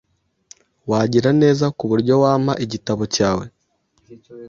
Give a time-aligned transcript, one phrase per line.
[0.89, 3.45] Wagira neza kuburyo wampa igitabo cyawe?